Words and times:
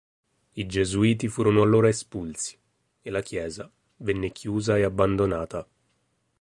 I 0.55 0.65
Gesuiti 0.65 1.27
furono 1.27 1.61
allora 1.61 1.87
espulsi 1.87 2.57
e 3.03 3.09
la 3.11 3.21
chiesa 3.21 3.69
venne 3.97 4.31
chiusa 4.31 4.75
e 4.77 4.81
abbandonata. 4.81 5.67